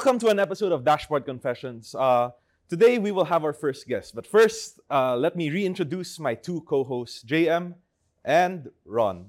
[0.00, 1.94] Welcome to an episode of Dashboard Confessions.
[1.94, 2.30] Uh,
[2.70, 6.62] today we will have our first guest, but first, uh, let me reintroduce my two
[6.62, 7.74] co-hosts, JM
[8.24, 9.28] and Ron.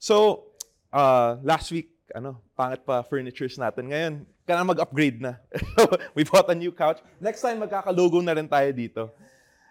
[0.00, 0.50] So,
[0.92, 3.94] uh, last week, ano, pangit pa furnitures natin.
[3.94, 5.38] Ngayon, kailangan mag-upgrade na.
[6.18, 6.98] we bought a new couch.
[7.22, 9.14] Next time, magkaka-logo na rin tayo dito.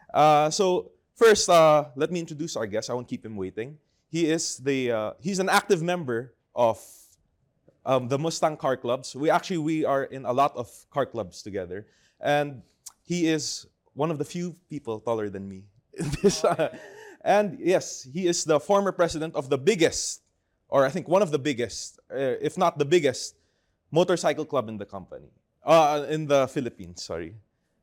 [0.08, 2.90] Uh, so, first, uh, let me introduce our guest.
[2.90, 3.76] I won't keep him waiting.
[4.08, 6.80] He is the, uh, he's an active member of
[7.86, 9.16] um, the Mustang car clubs.
[9.16, 11.88] We actually we are in a lot of car clubs together,
[12.20, 12.62] and
[13.04, 15.64] he is one of the few people taller than me.
[16.22, 16.76] this, uh,
[17.22, 20.22] and yes, he is the former president of the biggest,
[20.70, 23.36] or I think one of the biggest, uh, if not the biggest,
[23.92, 25.30] motorcycle club in the company,
[25.64, 27.04] uh, in the Philippines.
[27.04, 27.36] Sorry.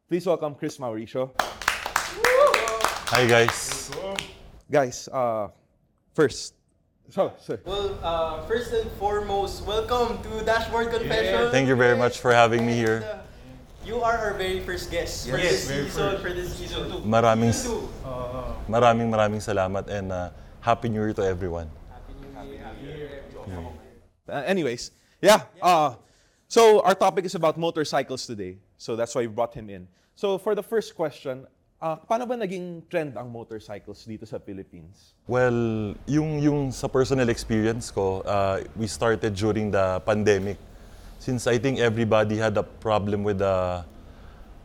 [0.09, 1.31] Please welcome Chris Mauricio.
[3.11, 3.91] Hi guys.
[4.71, 5.49] Guys, uh,
[6.15, 6.55] first,
[7.11, 7.61] so, sir.
[7.65, 11.51] Well, uh, first and foremost, welcome to Dashboard Confession.
[11.51, 12.97] Thank you very much for having me here.
[12.97, 16.99] And, uh, you are our very first guest for this season, for this season two.
[17.07, 17.89] Maraming Season two.
[18.67, 21.71] maraming maraming salamat and uh, happy new year to everyone.
[24.29, 24.91] Uh, anyways,
[25.23, 25.47] yeah.
[25.63, 25.95] Uh,
[26.49, 28.59] so our topic is about motorcycles today.
[28.77, 29.87] So that's why we brought him in.
[30.17, 31.47] So for the first question,
[31.87, 35.15] uh, paano ba naging trend ang motorcycles dito sa Philippines?
[35.31, 40.59] Well, yung yung sa personal experience ko, uh, we started during the pandemic.
[41.23, 43.83] Since I think everybody had a problem with the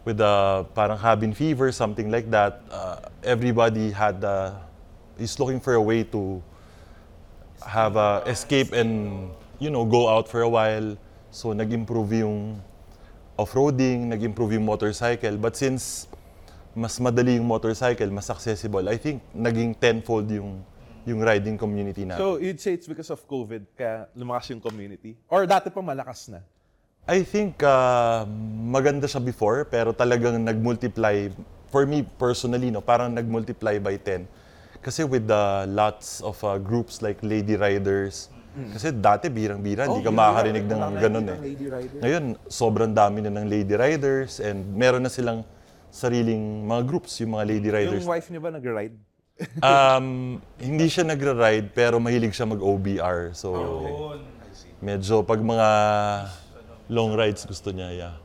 [0.05, 2.65] with the parang cabin fever, something like that.
[2.69, 4.57] Uh, everybody had uh,
[5.17, 6.41] is looking for a way to
[7.61, 9.29] have a escape and
[9.61, 10.97] you know go out for a while.
[11.31, 12.59] So nag-improve yung
[13.39, 15.39] off-roading, nag-improve yung motorcycle.
[15.39, 16.11] But since
[16.71, 20.63] mas madali yung motorcycle, mas accessible, I think naging tenfold yung
[21.01, 22.21] yung riding community natin.
[22.21, 25.17] So you'd say it's because of COVID kaya lumakas yung community?
[25.27, 26.45] Or dati pa malakas na?
[27.09, 28.29] I think uh,
[28.69, 31.33] maganda siya before pero talagang nag-multiply
[31.73, 34.29] for me personally no parang nag-multiply by 10
[34.85, 40.11] kasi with the lots of uh, groups like lady riders kasi dati birang-bira hindi ka
[40.11, 41.39] makakarinig ng ganun eh.
[42.03, 45.47] Ngayon sobrang dami na ng lady riders and meron na silang
[45.91, 48.01] sariling mga groups yung mga lady riders.
[48.01, 48.95] Yung wife niyo ba nag-ride?
[49.59, 53.33] Um, hindi siya nagra-ride pero mahilig siya mag-OBR.
[53.35, 53.49] So
[54.81, 55.69] medyo pag mga
[56.89, 58.15] long rides gusto niya, yeah.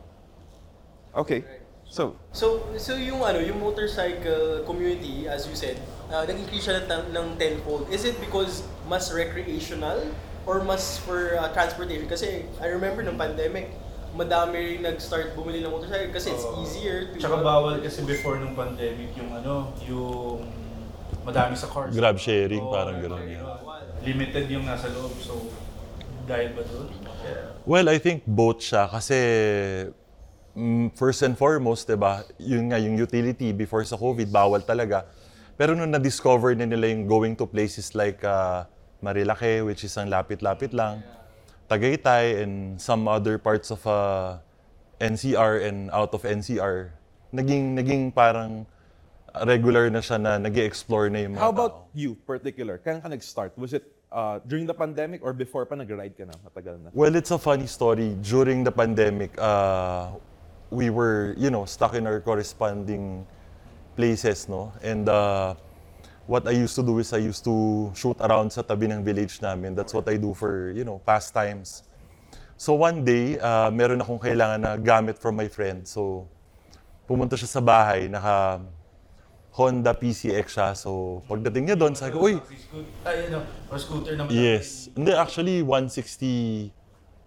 [1.16, 1.44] Okay.
[1.86, 5.78] So, So, so yung ano, yung motorcycle community, as you said,
[6.10, 7.88] uh, nag-increase siya ng, ng tenfold.
[7.88, 10.02] Is it because mas recreational
[10.44, 12.04] or mas for uh, transportation?
[12.10, 13.72] Kasi I remember ng pandemic,
[14.16, 16.64] madami rin nag-start bumili ng motorcycle kasi it's Oo.
[16.64, 17.20] easier to...
[17.20, 20.40] Tsaka bawal kasi before nung pandemic yung ano, yung
[21.22, 21.92] madami sa cars.
[21.92, 23.44] Grab sharing, Oo, parang ganun, yeah.
[24.02, 25.46] Limited yung nasa loob, so
[26.26, 26.88] dahil ba doon?
[27.66, 29.18] Well, I think both siya kasi
[30.54, 32.22] mm, first and foremost, 'di ba?
[32.38, 35.06] Yun nga yung utility before sa COVID bawal talaga.
[35.56, 38.68] Pero nung na-discover na nila yung going to places like uh,
[39.00, 41.00] Marilake, which is ang lapit-lapit lang,
[41.68, 44.38] Tagaytay and some other parts of uh,
[45.00, 46.90] NCR and out of NCR,
[47.34, 48.66] naging naging parang
[49.44, 51.58] regular na siya na nag explore na yung mga how tao.
[51.58, 52.78] about you particular?
[52.80, 53.52] Kailan ka nag-start?
[53.58, 56.32] Was it uh, during the pandemic or before pa nag-ride ka na?
[56.40, 56.88] Matagal na.
[56.94, 58.16] Well, it's a funny story.
[58.22, 60.16] During the pandemic, uh,
[60.70, 63.26] we were, you know, stuck in our corresponding
[63.96, 64.72] places, no?
[64.80, 65.54] And uh,
[66.26, 69.38] what I used to do is I used to shoot around sa tabi ng village
[69.40, 69.74] namin.
[69.74, 71.86] That's what I do for, you know, pastimes.
[72.58, 75.86] So one day, uh, meron akong kailangan na gamit from my friend.
[75.86, 76.26] So
[77.06, 78.60] pumunta siya sa bahay, naka
[79.54, 80.68] Honda PCX siya.
[80.74, 82.36] So pagdating niya doon, sabi ko, uy,
[83.06, 84.34] Ay, ano, or scooter naman.
[84.34, 84.90] yes.
[84.92, 86.74] Hindi, actually 160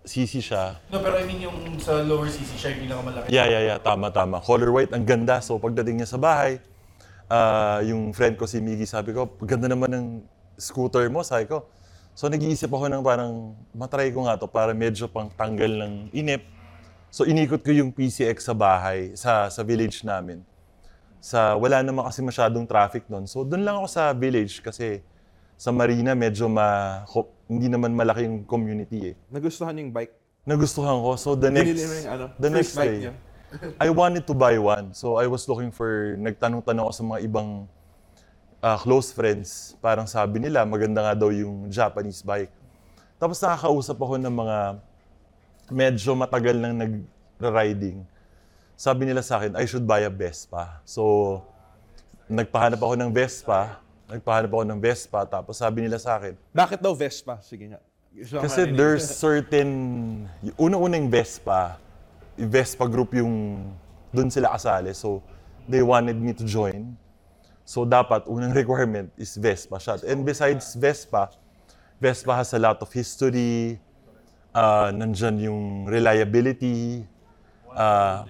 [0.10, 0.80] cc siya.
[0.90, 3.30] No, pero I mean yung sa lower CC siya yung pinakamalaki.
[3.30, 3.78] Yeah, yeah, yeah.
[3.78, 4.42] Tama, tama.
[4.42, 5.38] Color white, ang ganda.
[5.44, 6.58] So, pagdating niya sa bahay,
[7.30, 10.06] ah, yung friend ko si Miggy, sabi ko, ganda naman ng
[10.58, 11.70] scooter mo, sabi ko.
[12.18, 16.44] So, nag-iisip ako ng parang, matry ko nga to para medyo pang tanggal ng inip.
[17.08, 20.44] So, inikot ko yung PCX sa bahay, sa, sa village namin.
[21.24, 23.24] Sa, wala naman kasi masyadong traffic doon.
[23.24, 25.00] So, doon lang ako sa village kasi
[25.60, 27.04] sa Marina, medyo ma,
[27.52, 29.16] hindi naman malaki yung community eh.
[29.28, 30.16] Nagustuhan yung bike?
[30.48, 31.20] Nagustuhan ko.
[31.20, 33.14] So the next, yung ano, the next bike day, niyo?
[33.82, 34.94] I wanted to buy one.
[34.94, 37.50] So I was looking for, nagtanong-tanong ako sa mga ibang
[38.62, 39.76] ah, close friends.
[39.82, 42.52] Parang sabi nila, maganda nga daw yung Japanese bike.
[43.20, 44.58] Tapos nakakausap ako ng mga
[45.70, 48.06] medyo matagal nang nag-riding.
[48.80, 50.80] Sabi nila sa akin, I should buy a Vespa.
[50.88, 51.44] So,
[52.32, 53.82] nagpahanap ako ng Vespa.
[54.08, 55.22] Nagpahanap ako ng Vespa.
[55.28, 57.44] Tapos sabi nila sa akin, Bakit daw Vespa?
[57.44, 57.82] Sige nga.
[58.40, 59.70] Kasi there's certain,
[60.58, 61.78] unang-unang Vespa,
[62.48, 63.64] Vespa group yung
[64.16, 64.96] doon sila kasali.
[64.96, 65.20] So,
[65.68, 66.96] they wanted me to join.
[67.68, 70.02] So, dapat unang requirement is Vespa shot.
[70.08, 71.30] And besides Vespa,
[72.00, 73.78] Vespa has a lot of history.
[74.56, 77.06] Uh, nandyan yung reliability.
[77.70, 78.26] Uh,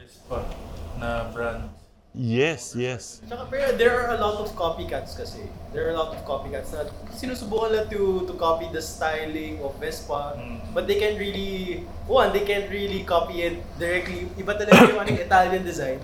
[1.00, 1.78] na brand.
[2.15, 3.21] Yes, yes.
[3.27, 5.45] Tsaka pero there are a lot of copycats kasi.
[5.73, 9.77] There are a lot of copycats na sinusubukan lang to to copy the styling of
[9.77, 10.33] Vespa.
[10.38, 10.73] Mm.
[10.73, 14.25] But they can't really, one, they can't really copy it directly.
[14.38, 16.01] Iba talaga yung ano, Italian design.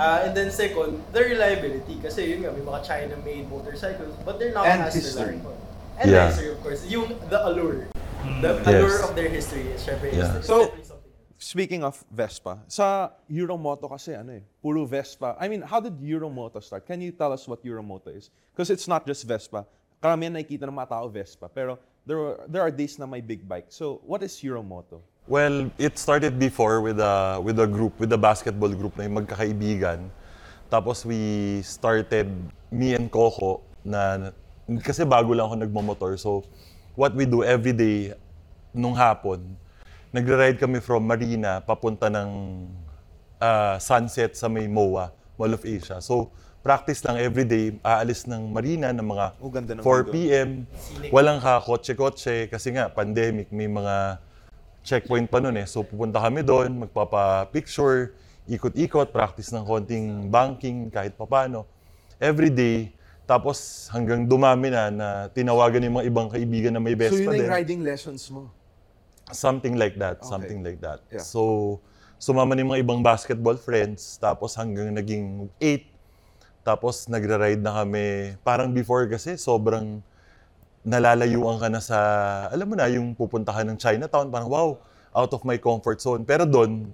[0.00, 2.00] Uh, and then second, the reliability.
[2.00, 5.36] Kasi yun nga, may mga China-made motorcycles, but they're not And as history.
[5.38, 5.58] reliable.
[6.00, 6.32] And Yeah.
[6.32, 6.80] history, of course.
[6.88, 7.92] Yung, the allure.
[8.24, 8.40] Mm.
[8.40, 8.66] The Yes.
[8.66, 10.40] allure of their history is syempre Yeah.
[10.40, 10.72] is So-.
[11.40, 15.40] Speaking of Vespa, sa Euromoto kasi ano eh, puro Vespa.
[15.40, 16.84] I mean, how did Euromoto start?
[16.84, 18.28] Can you tell us what Euromoto is?
[18.52, 19.64] Because it's not just Vespa.
[20.04, 23.40] Karamihan nakikita ng mga tao Vespa, pero there are, there are days na may big
[23.48, 23.72] bike.
[23.72, 25.00] So, what is Euromoto?
[25.32, 29.24] Well, it started before with a with a group, with a basketball group na yung
[29.24, 30.12] magkakaibigan.
[30.68, 32.28] Tapos we started
[32.68, 34.28] me and Coco na
[34.84, 36.20] kasi bago lang ako nagmamotor.
[36.20, 36.44] So
[37.00, 38.12] what we do every day
[38.76, 39.40] nung hapon,
[40.10, 42.28] nagre-ride kami from Marina papunta ng
[43.38, 46.02] ah, sunset sa may MOA, Mall of Asia.
[46.02, 50.12] So practice lang every day, aalis ng Marina ng mga Oh, ganda ng 4 video.
[50.12, 50.48] p.m.
[51.08, 54.20] Walang kakotse-kotse kasi nga pandemic, may mga
[54.84, 55.64] checkpoint pa nun eh.
[55.64, 58.12] So pupunta kami doon, magpapa-picture,
[58.50, 61.64] ikot-ikot, practice ng konting banking kahit papano.
[62.20, 62.92] Every day,
[63.24, 67.24] tapos hanggang dumami na na tinawagan yung mga ibang kaibigan na may so, Vespa yun
[67.24, 67.40] na din.
[67.46, 68.52] yung riding lessons mo.
[69.32, 70.28] Something like that, Okay.
[70.28, 71.00] something like that.
[71.08, 71.24] Yeah.
[71.24, 71.78] So,
[72.20, 75.88] sumama yung mga ibang basketball friends, tapos hanggang naging eight.
[76.60, 78.36] Tapos nagra-ride na kami.
[78.44, 80.04] Parang before kasi, sobrang
[80.84, 81.98] nalalayuan ka na sa,
[82.52, 84.76] alam mo na, yung pupuntahan ng Chinatown, parang wow,
[85.16, 86.24] out of my comfort zone.
[86.24, 86.92] Pero doon,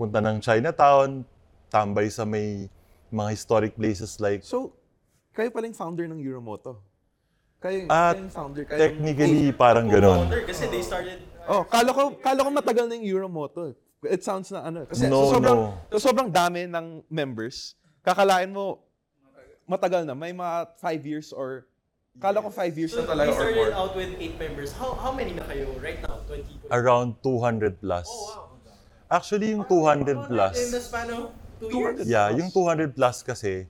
[0.00, 1.24] punta ng Chinatown,
[1.68, 2.68] tambay sa may
[3.12, 4.74] mga historic places like So,
[5.34, 6.78] kayo pala yung founder ng Euromoto.
[7.64, 8.62] Kayo, Ah, kayo yung founder.
[8.68, 10.28] Kayo technically parang ganon.
[10.28, 13.72] Co-founder kasi they started Oh, kala ko, kala ko matagal na yung Euromoto.
[14.04, 14.84] It sounds na ano.
[14.84, 15.76] Kasi No, sa sobrang, no.
[15.96, 18.84] sa sobrang dami ng members, kakalain mo,
[19.64, 20.12] matagal na.
[20.12, 21.68] May mga five years or,
[22.16, 24.70] kala ko five years So na talaga we or started out with 8 members.
[24.76, 26.20] How how many na kayo right now?
[26.28, 26.68] 20?
[26.68, 26.72] 20?
[26.72, 28.06] Around 200 plus.
[28.08, 28.40] Oh, wow.
[29.08, 30.54] Actually, yung 200 plus.
[30.56, 31.28] In the span of
[31.60, 32.04] 2 years?
[32.04, 32.08] 200.
[32.08, 33.68] Yeah, yung 200 plus kasi,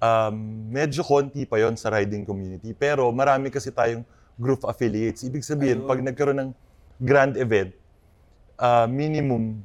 [0.00, 0.36] um,
[0.68, 2.72] medyo konti pa yon sa riding community.
[2.76, 4.04] Pero marami kasi tayong
[4.36, 5.24] group affiliates.
[5.24, 6.50] Ibig sabihin, pag nagkaroon ng
[7.00, 7.72] grand event,
[8.60, 9.64] uh, minimum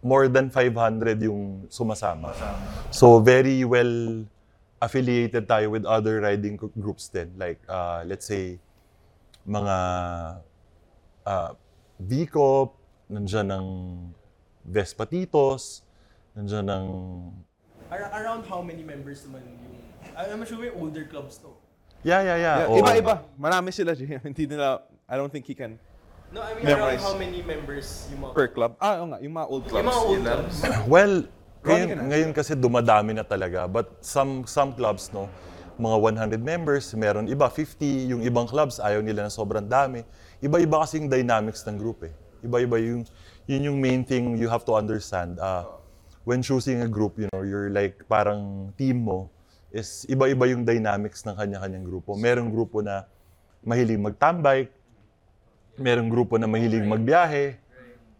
[0.00, 2.32] more than 500 yung sumasama.
[2.88, 4.24] So very well
[4.80, 7.28] affiliated tayo with other riding gr- groups din.
[7.36, 8.56] Like, uh, let's say,
[9.44, 9.76] mga
[11.28, 11.50] uh,
[12.00, 12.68] VCOP,
[13.12, 13.66] nandyan ng
[14.64, 15.84] Vespatitos,
[16.32, 16.84] nandyan ng
[17.90, 19.74] Ar- around how many members naman yung...
[20.16, 21.50] I'm sure may older clubs to.
[22.00, 22.56] Yeah, yeah, yeah.
[22.64, 22.80] Yeah, Oo.
[22.80, 23.14] Iba-iba.
[23.36, 23.92] Marami sila.
[23.92, 24.16] Jay.
[24.24, 25.76] Hindi nila, I don't think he can
[26.30, 27.02] No, I mean Memorize.
[27.02, 28.32] around how many members yung mga...
[28.38, 28.78] per club.
[28.78, 29.82] Ah, oo nga, yung mga old clubs.
[29.82, 30.54] Yung mga old clubs.
[30.94, 31.14] Well,
[31.66, 33.66] ngayon, ngayon kasi dumadami na talaga.
[33.66, 35.26] But some some clubs, no,
[35.74, 35.96] mga
[36.30, 40.06] 100 members, meron iba 50, yung ibang clubs ayaw nila na sobrang dami.
[40.38, 42.14] Iba-iba kasi yung dynamics ng group eh.
[42.46, 43.02] Iba-iba yung
[43.50, 45.34] yun yung main thing you have to understand.
[45.42, 45.66] Uh,
[46.24, 49.30] when choosing a group, you know, you're like parang team mo
[49.70, 52.18] is iba-iba yung dynamics ng kanya-kanyang grupo.
[52.18, 53.06] Merong grupo na
[53.62, 54.66] mahilig magtambay,
[55.78, 57.54] merong grupo na mahilig magbiyahe,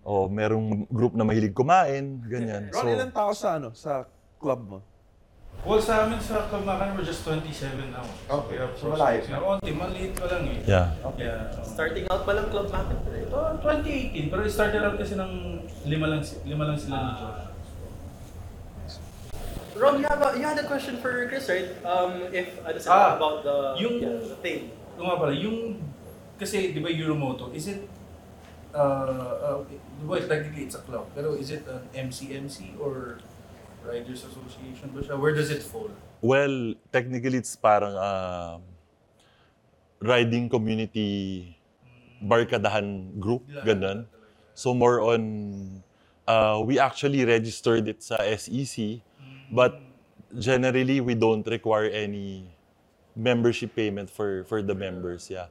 [0.07, 2.71] o merong group na mahilig kumain, ganyan.
[2.73, 4.07] Ron, ilan tao sa ano, sa
[4.41, 4.79] club mo?
[5.61, 8.01] Well, sa amin sa Kamakan, we're just 27 now.
[8.33, 8.57] Okay.
[8.81, 9.21] So, malayo.
[9.21, 9.45] process.
[9.45, 10.65] Onti, maliit pa lang eh.
[10.65, 10.97] yeah.
[11.21, 11.53] Yeah.
[11.61, 12.97] Starting out pa lang club natin.
[12.97, 14.33] Ito, 2018.
[14.33, 17.50] Pero started out kasi ng lima lang, lima lang sila ni Josh.
[19.77, 21.71] Ron, you, have a, you had a question for Chris, right?
[21.87, 24.71] Um, if, ano sila, Ah, about the, yung- yeah, the thing.
[24.99, 25.79] Ito nga pala, yung,
[26.39, 27.87] kasi di ba Euromoto, is it,
[28.75, 33.23] uh, uh, di ba technically it's a club, pero is it an MCMC or
[33.87, 35.17] Riders Association ba siya?
[35.17, 35.89] Where does it fall?
[36.21, 38.61] Well, technically it's parang um,
[40.03, 41.55] riding community
[42.21, 44.05] barkadahan group, ganun.
[44.53, 45.23] So more on,
[46.29, 49.01] uh, we actually registered it sa SEC,
[49.53, 49.79] but
[50.39, 52.47] generally we don't require any
[53.19, 55.51] membership payment for for the members, yeah.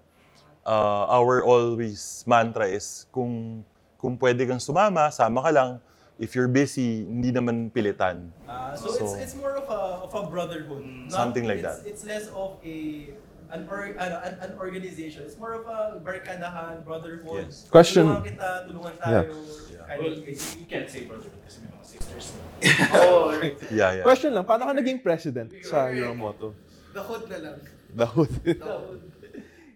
[0.66, 3.64] Uh, our always mantra is kung
[4.00, 5.72] kung pwede kang sumama, sama ka lang.
[6.20, 8.28] If you're busy, hindi naman pilitan.
[8.44, 10.84] Uh, so, So- it's it's more of a of a brotherhood.
[11.08, 11.88] Not- Something like it's, that.
[11.88, 12.76] It's less of a
[13.52, 15.24] an, or, ano, an, an organization.
[15.26, 17.50] It's more of a barkadahan, brotherhood.
[17.50, 17.66] Yes.
[17.70, 19.20] Question- Tulungan kita, tulungan tayo.
[19.90, 22.26] Kind Well, of you can't say brother kasi may mga sisters.
[22.94, 23.34] Oo.
[23.74, 24.06] Yeah, yeah.
[24.06, 26.54] Question lang, paano ka naging president sa Euromoto?
[26.94, 27.58] The hood na lang.
[27.90, 28.32] The hood.
[28.46, 29.02] The hood.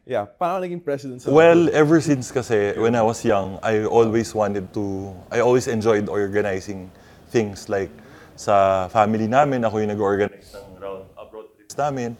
[0.05, 4.35] yeah, paano naging president sa Well, ever since kasi when I was young, I always
[4.37, 6.93] wanted to, I always enjoyed organizing
[7.33, 7.89] things like
[8.37, 12.13] sa family namin, ako yung nag-organize ng round abroad trips namin.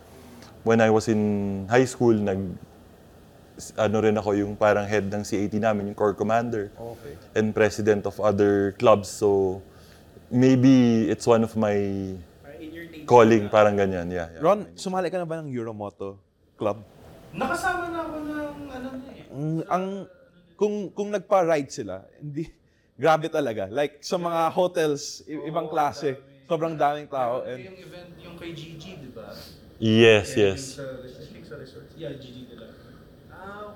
[0.63, 1.22] When I was in
[1.67, 2.39] high school, nag
[3.77, 6.72] ano rin ako yung parang head ng CAT namin, yung core commander.
[6.74, 7.13] Okay.
[7.38, 9.12] And president of other clubs.
[9.12, 9.62] So
[10.32, 11.75] maybe it's one of my
[13.05, 14.08] calling, parang ganyan.
[14.10, 14.41] Yeah, yeah.
[14.41, 16.17] Ron, sumali ka na ba ng Euromoto
[16.55, 16.82] Club?
[17.36, 19.25] Nakasama na ako ng ano na eh.
[19.34, 19.86] Ang, ang
[20.55, 22.48] kung kung nagpa-ride sila, hindi
[23.03, 23.67] grabe talaga.
[23.67, 26.15] Like sa mga hotels, i- ibang klase,
[26.48, 29.34] sobrang daming tao Yung and event, yung kay Gigi, di ba?
[29.83, 30.79] Yes, Yeah, yes.
[33.29, 33.75] Ah.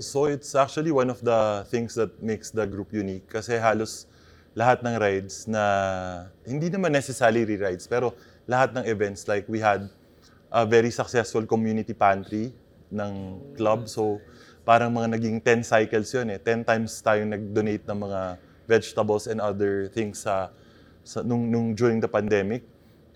[0.00, 4.08] So it's actually one of the things that makes the group unique kasi halos
[4.56, 5.62] lahat ng rides na
[6.48, 8.16] hindi naman necessarily rides pero
[8.48, 9.86] lahat ng events like we had
[10.48, 12.56] a very successful community pantry
[12.88, 13.86] ng club.
[13.86, 14.24] So
[14.64, 16.40] parang mga naging 10 cycles yun eh.
[16.40, 18.20] 10 times tayong nag-donate ng mga
[18.64, 20.48] vegetables and other things sa,
[21.04, 22.64] sa nung, nung during the pandemic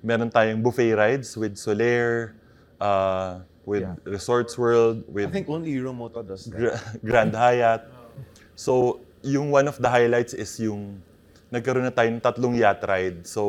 [0.00, 2.35] meron tayong buffet rides with Soler
[2.78, 4.00] uh, with Yeah.
[4.09, 6.57] Resorts World I with think only Euromoto does that.
[6.57, 7.85] Gra- Grand Hyatt.
[8.57, 10.99] So, yung one of the highlights is yung
[11.52, 13.26] nagkaroon na tayo ng tatlong yacht ride.
[13.26, 13.43] So,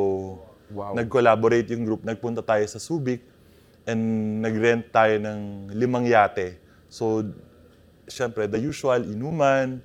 [0.69, 0.93] Wow.
[0.93, 3.25] nag-collaborate yung group, nagpunta tayo sa Subic,
[3.89, 3.97] and
[4.37, 6.61] nag-rent tayo ng limang yate.
[6.85, 7.25] So,
[8.05, 9.81] syempre, the usual, inuman,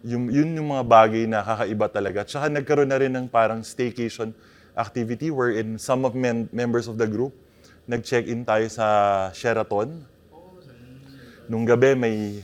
[0.00, 2.18] yung, yun yung mga bagay na kakaiba talaga.
[2.24, 4.32] Tsaka nagkaroon na rin ng parang staycation
[4.76, 7.32] activity wherein some of mem- members of the group,
[7.86, 8.86] nag-check-in tayo sa
[9.30, 10.06] Sheraton.
[11.46, 12.40] Nung gabi may,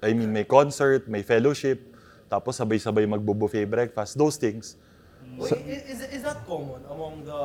[0.00, 1.82] I mean, may concert, may fellowship,
[2.30, 4.78] tapos sabay-sabay magbo-buffet breakfast, those things.
[5.36, 7.40] Wait, i- is, is that common among the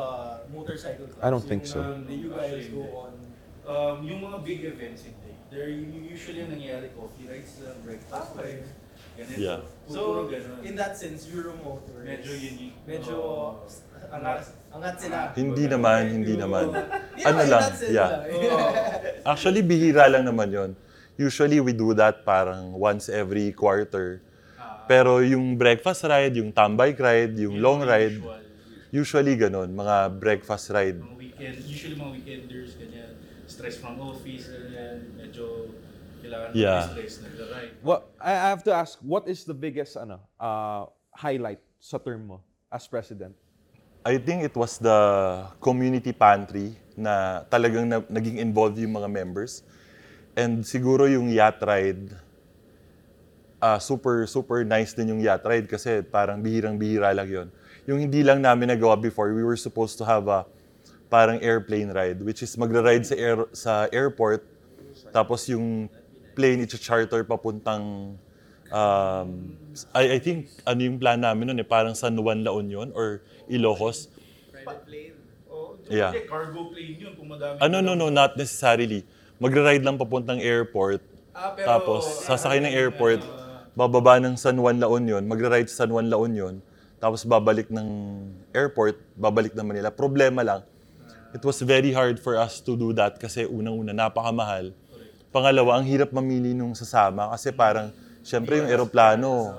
[0.53, 1.25] motorcycle clubs?
[1.25, 1.79] I don't think Yung, so.
[1.81, 3.13] um, you guys go on.
[3.61, 5.33] Um, yung mga big events, hindi.
[5.49, 8.61] They're usually nangyayari coffee rides lang, breakfast Okay.
[8.63, 8.69] rides.
[9.11, 9.37] Ganito.
[9.41, 9.59] Yeah.
[9.91, 10.31] So,
[10.63, 11.99] in that sense, Euromotor.
[11.99, 12.77] is Medyo unique.
[12.87, 13.67] Medyo Oo.
[14.09, 14.41] Angat,
[14.73, 15.17] angat sila.
[15.37, 16.73] Hindi naman, hindi naman.
[17.21, 18.25] Ano lang, yeah.
[19.31, 20.71] Actually, bihira lang naman yon.
[21.13, 24.25] Usually, we do that parang once every quarter.
[24.89, 28.41] Pero yung breakfast ride, yung tambay ride, yung long ride, usual.
[28.91, 30.97] usually ganun, mga breakfast ride.
[30.97, 33.13] Mga weekend, usually mga weekenders, ganyan.
[33.45, 34.97] Stress from office, ganyan.
[35.15, 35.69] Medyo
[36.21, 36.89] kailangan Yeah.
[36.89, 37.73] ng stress, nag-ride.
[37.85, 42.27] What I I have to ask, what is the biggest ano uh, highlight sa term
[42.29, 42.37] mo
[42.73, 43.37] as president?
[44.01, 44.97] I think it was the
[45.61, 49.61] community pantry na talagang na, naging involved yung mga members.
[50.33, 52.09] And siguro yung yacht ride,
[53.61, 57.47] ah, super, super nice din yung yacht ride kasi parang bihirang-bihira lang yon.
[57.85, 60.49] Yung hindi lang namin nagawa before, we were supposed to have a
[61.05, 64.41] parang airplane ride, which is magra-ride sa, air, sa airport,
[65.13, 65.85] tapos yung
[66.33, 68.17] plane i-charter papuntang
[68.71, 69.55] um,
[69.95, 73.23] I, I think ano yung plan namin nun eh, parang San Juan La Union or
[73.47, 74.07] Ilocos.
[74.51, 75.15] Private plane.
[75.47, 76.15] Oh, Yeah.
[76.27, 77.59] Cargo plane yun kung madami.
[77.59, 79.03] Ano, no, no, not necessarily.
[79.41, 81.01] Magra-ride lang papuntang airport,
[81.31, 83.23] Ah, pero, tapos sasakay ng airport,
[83.71, 86.59] bababa ng San Juan La Union, magra-ride sa San Juan La Union,
[86.99, 87.87] tapos babalik ng
[88.53, 89.89] airport, babalik ng Manila.
[89.89, 90.61] Problema lang,
[91.31, 94.75] it was very hard for us to do that kasi unang-una, napakamahal.
[95.31, 97.89] Pangalawa, ang hirap mamili nung sasama kasi parang,
[98.21, 99.57] syempre yung aeroplano,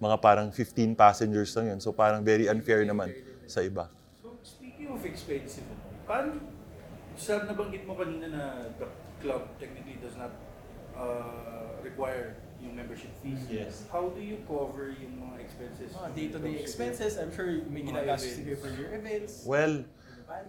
[0.00, 1.78] mga parang 15 passengers lang yun.
[1.80, 3.12] So parang very unfair naman
[3.48, 3.88] sa iba.
[4.20, 5.64] So, speaking of expensive,
[6.04, 6.40] paano,
[7.14, 8.44] sa nabanggit mo kanina na
[8.76, 8.88] the
[9.22, 10.34] club technically does not
[10.98, 13.40] uh, require yung membership fees.
[13.46, 13.84] Yes.
[13.92, 15.88] How do you cover yung mga expenses?
[15.92, 19.44] Mga day-to-day expenses, I'm sure may ginagastos kayo for your events.
[19.44, 19.84] Well,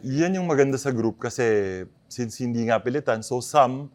[0.01, 3.91] yan yung maganda sa group kasi since hindi nga pilitan, so some,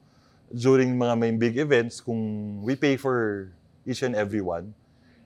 [0.50, 3.50] during mga may big events, kung we pay for
[3.86, 4.74] each and every one,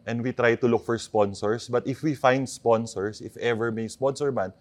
[0.05, 3.89] and we try to look for sponsors, but if we find sponsors, if ever may
[3.89, 4.53] sponsor man,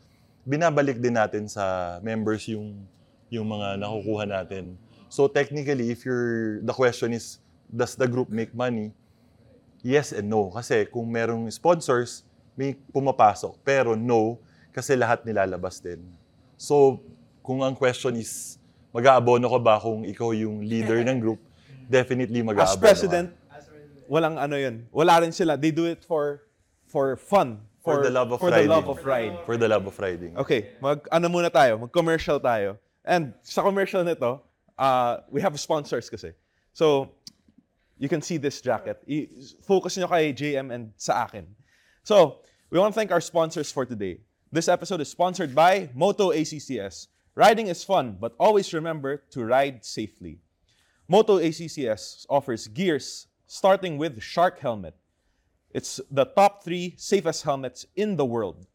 [0.48, 2.80] binabalik din natin sa members yung
[3.28, 4.78] yung mga nakukuha natin.
[5.10, 8.94] So technically, if you're, the question is, does the group make money?
[9.82, 10.54] Yes and no.
[10.54, 12.22] Kasi kung merong sponsors,
[12.54, 13.58] may pumapasok.
[13.66, 14.38] Pero no,
[14.70, 16.02] kasi lahat nilalabas din.
[16.58, 17.02] So,
[17.42, 18.62] kung ang question is,
[18.94, 21.42] mag-aabono ka ba kung ikaw yung leader ng group?
[21.90, 23.58] Definitely mag-aabono As president, ka.
[23.60, 24.06] As president.
[24.08, 24.86] walang ano yun.
[24.94, 25.58] Wala rin sila.
[25.58, 26.46] They do it for
[26.88, 27.60] for fun.
[27.84, 28.72] For the love of for the riding.
[28.72, 29.36] love of ride.
[29.44, 30.38] For the love of riding.
[30.40, 32.80] Okay, mag ano muna tayo, mag-commercial tayo.
[33.04, 34.40] And sa commercial nito,
[34.80, 36.32] uh, we have sponsors kasi.
[36.72, 37.12] So,
[38.00, 39.04] you can see this jacket.
[39.04, 39.28] I-
[39.68, 41.44] focus nyo kay JM and sa akin.
[42.08, 42.40] So,
[42.72, 44.24] we want to thank our sponsors for today.
[44.48, 47.12] This episode is sponsored by Moto ACCS.
[47.36, 50.40] Riding is fun, but always remember to ride safely.
[51.08, 54.96] Moto ACCS offers gears starting with Shark Helmet.
[55.72, 58.68] It's the top three safest helmets in the world.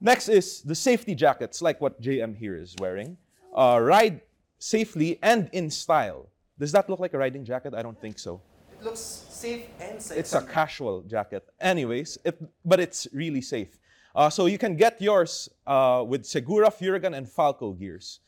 [0.00, 3.18] Next is the safety jackets, like what JM here is wearing.
[3.54, 4.22] Uh, ride
[4.58, 6.28] safely and in style.
[6.58, 7.74] Does that look like a riding jacket?
[7.74, 8.40] I don't think so.
[8.72, 10.18] It looks safe and safe.
[10.18, 11.46] It's a casual jacket.
[11.60, 13.78] Anyways, it, but it's really safe.
[14.14, 18.20] Uh, so you can get yours uh, with Segura, Furagan, and Falco gears,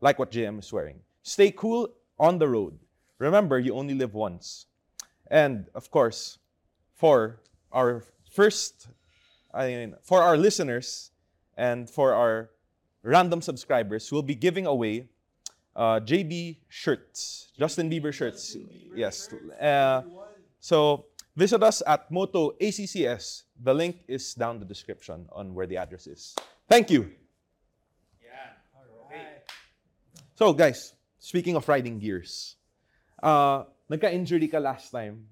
[0.00, 1.00] like what JM is wearing.
[1.22, 2.78] Stay cool on the road.
[3.18, 4.66] Remember, you only live once.
[5.30, 6.38] And of course,
[6.94, 7.40] for
[7.72, 8.88] our first,
[9.52, 11.10] I mean, for our listeners
[11.56, 12.50] and for our
[13.02, 15.08] random subscribers, we'll be giving away
[15.76, 18.56] uh, JB shirts, Justin Bieber shirts.
[18.94, 19.28] Yes.
[19.60, 20.02] Uh,
[20.60, 23.43] so visit us at Moto ACCS.
[23.62, 26.34] The link is down the description on where the address is.
[26.68, 27.10] Thank you.
[30.34, 32.56] So guys, speaking of riding gears,
[33.22, 35.26] uh, nagka-injury ka last time.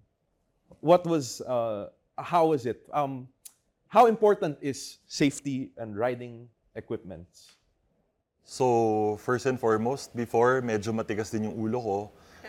[0.81, 2.87] What was, uh, how was it?
[2.93, 3.29] Um,
[3.88, 7.29] how important is safety and riding equipment?
[8.45, 11.99] So, first and foremost, before medyo matigas din yung ulo ko,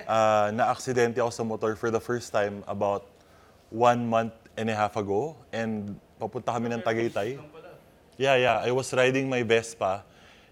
[0.08, 3.12] ah, na-aksidente ako sa motor for the first time about
[3.70, 5.36] one month and a half ago.
[5.52, 7.40] And papunta kami ng Tagaytay.
[8.18, 8.58] Yeah, yeah.
[8.62, 10.06] I was riding my Vespa.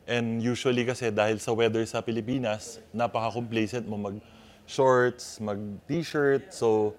[0.10, 6.50] And usually kasi dahil sa weather sa Pilipinas, napaka-complacent mo mag-shorts, mag-t-shirt.
[6.52, 6.98] So,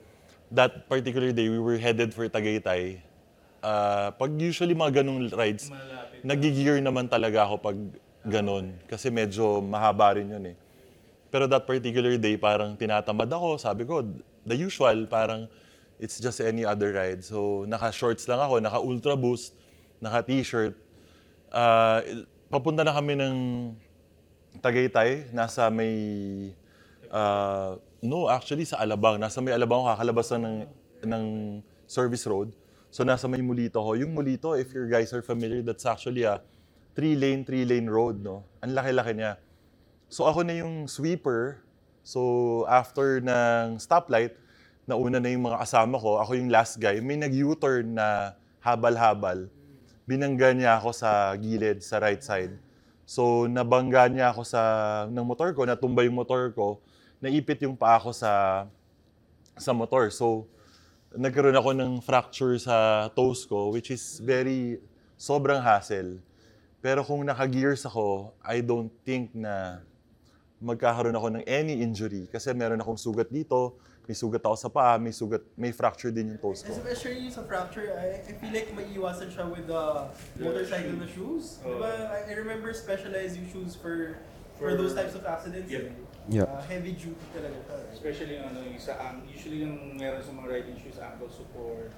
[0.52, 3.02] that particular day, we were headed for Tagaytay.
[3.62, 5.70] Ah, pag usually mga ganong rides,
[6.22, 7.78] nagigear naman talaga ako pag
[8.26, 8.74] ganon.
[8.86, 10.56] Kasi medyo mahaba rin yun eh.
[11.32, 13.56] Pero that particular day, parang tinatamad ako.
[13.56, 14.04] Sabi ko,
[14.44, 15.48] the usual, parang
[16.02, 17.22] it's just any other ride.
[17.22, 19.54] So, naka-shorts lang ako, naka-ultra boost,
[20.02, 20.74] naka-t-shirt.
[21.54, 22.02] Ah,
[22.50, 23.36] papunta na kami ng
[24.58, 25.94] Tagaytay, nasa may...
[27.14, 29.22] ah, no, actually sa Alabang.
[29.22, 30.66] Nasa may Alabang ako, kakalabas ng,
[31.06, 31.24] ng
[31.86, 32.50] service road.
[32.90, 34.02] So, nasa may Mulito ako.
[34.02, 36.42] Yung Mulito, if you guys are familiar, that's actually a
[36.98, 38.42] three-lane, three-lane road, no?
[38.60, 39.40] Ang laki-laki niya.
[40.12, 41.64] So ako na yung sweeper.
[42.04, 42.20] So
[42.68, 44.36] after ng stoplight,
[44.86, 46.18] nauna na yung mga kasama ko.
[46.18, 46.98] Ako yung last guy.
[46.98, 49.46] May nag-U-turn na habal-habal.
[50.06, 52.54] Binangga niya ako sa gilid, sa right side.
[53.06, 54.62] So nabangga niya ako sa
[55.10, 56.78] ng motor ko, natumba yung motor ko,
[57.18, 58.64] naipit yung paa ko sa
[59.58, 60.10] sa motor.
[60.10, 60.46] So
[61.12, 64.80] nagkaroon ako ng fracture sa toes ko, which is very
[65.18, 66.18] sobrang hassle.
[66.82, 69.86] Pero kung naka-gears ako, I don't think na
[70.58, 72.26] magkakaroon ako ng any injury.
[72.26, 76.34] Kasi meron akong sugat dito, may sugat ako sa paa, may sugat, may fracture din
[76.34, 76.74] yung toes ko.
[76.74, 80.10] Especially sa fracture, I, I feel like maiiwasan siya with the
[80.42, 81.62] motorcycle na shoes.
[81.62, 81.78] Oh.
[81.78, 82.10] Diba?
[82.10, 84.18] I, I remember specialized yung shoes for
[84.58, 85.70] for For- those types of accidents.
[85.70, 85.94] Yep.
[86.30, 86.46] Yeah.
[86.46, 87.76] Uh, heavy duty talaga siya.
[87.94, 91.90] Especially yung ano, yung sa ang usually yung meron sa mga riding shoes, ankle support,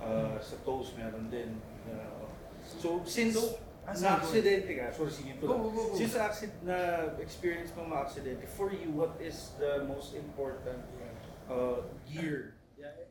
[0.00, 1.60] uh, sa toes meron din.
[1.88, 2.28] Uh,
[2.64, 3.60] so since So,
[3.92, 5.96] sige, na-aksidente ka, sorry sige to Go, go, go, go.
[6.00, 10.80] Since accident na experience mo ma-aksidente, for you, what is the most important
[11.48, 12.50] uh, gear?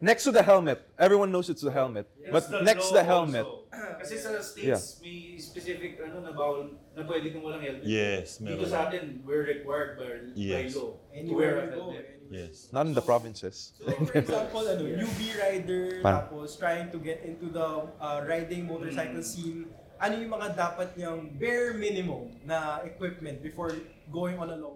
[0.04, 2.06] Next to the helmet, everyone knows it's the helmet.
[2.19, 3.72] It's But the next to the law helmet, also.
[4.04, 7.88] Kasi sa States, may specific ano na bawal na pwede kang walang helmet.
[7.88, 8.67] Yes, Dito meron.
[8.67, 10.76] sa atin, we're required by, by Yes.
[10.76, 11.80] law to wear Anywhere a you go.
[11.88, 12.06] helmet.
[12.06, 12.19] anywhere.
[12.34, 12.67] Yes.
[12.76, 13.72] not in the provinces.
[13.80, 17.67] So, for example, ano, UV rider, Parang- tapos trying to get into the
[17.98, 23.72] uh, riding motorcycle scene, ano yung mga dapat niyang bare minimum na equipment before
[24.12, 24.76] going on a long?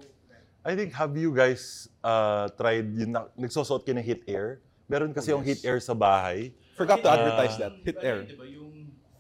[0.68, 4.60] I think, have you guys uh, tried yung na, nagsosot kayo ng hit air?
[4.84, 6.52] Meron kasi yung hit air sa bahay.
[6.76, 7.16] Forgot to Ah.
[7.16, 7.72] advertise that.
[7.88, 8.18] Hit Ano air.
[8.20, 8.72] yun, Diba yung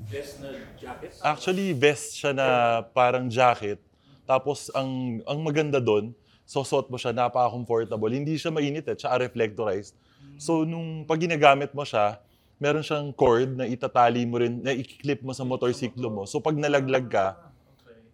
[0.03, 1.15] vest na jacket?
[1.23, 2.47] Actually, vest siya na
[2.91, 3.79] parang jacket.
[4.27, 6.11] Tapos, ang ang maganda doon,
[6.43, 8.11] sosot mo siya, napaka-comfortable.
[8.11, 9.95] Hindi siya mainit eh, tsaka reflectorized.
[10.35, 12.19] So, nung pag ginagamit mo siya,
[12.59, 16.27] meron siyang cord na itatali mo rin, na i-clip mo sa motorsiklo mo.
[16.27, 17.39] So, pag nalaglag ka,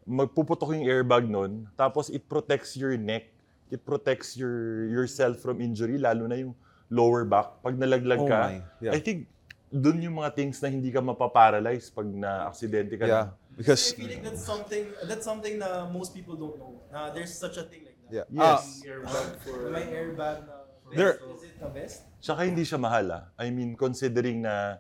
[0.06, 3.32] magpuputok yung airbag nun, tapos it protects your neck.
[3.74, 6.54] It protects your yourself from injury, lalo na yung
[6.94, 7.64] lower back.
[7.66, 8.94] Pag nalaglag Oh ka, my, yeah.
[8.94, 9.26] I think
[9.74, 13.06] dun yung mga things na hindi ka mapaparalyze pag na-aksidente ka.
[13.10, 13.58] Yeah, na.
[13.58, 16.78] because I feel like that's something that's something na most people don't know.
[16.94, 18.12] Na there's such a thing like that.
[18.22, 18.28] yeah.
[18.30, 18.86] Yes.
[18.86, 19.58] Ah, Airbag for...
[19.74, 20.64] May airbag na
[20.94, 21.18] There-.
[21.18, 22.06] Is it a vest?
[22.22, 23.24] Tsaka hindi siya mahal ah.
[23.40, 24.78] I mean, considering na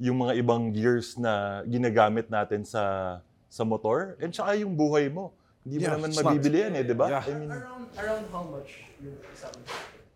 [0.00, 3.18] yung mga ibang gears na ginagamit natin sa
[3.50, 5.34] sa motor, and tsaka yung buhay mo.
[5.60, 6.32] Hindi mo Yeah, naman it's not.
[6.32, 7.06] mabibili yan eh, di ba?
[7.10, 7.24] Yeah.
[7.26, 8.70] I mean, Around, around how much
[9.02, 9.52] yung isang